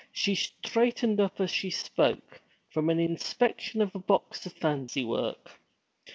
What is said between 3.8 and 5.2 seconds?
of a box of fancy